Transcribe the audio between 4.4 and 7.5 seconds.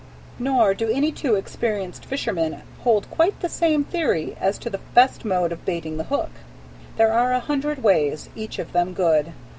as to the best mode of baiting the hook. There are a